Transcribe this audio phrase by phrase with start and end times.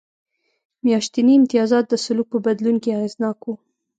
[0.83, 3.49] میاشتني امتیازات د سلوک په بدلون کې اغېزناک و